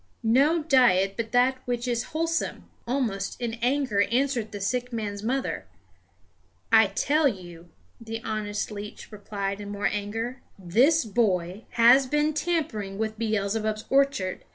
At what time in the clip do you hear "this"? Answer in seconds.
10.57-11.05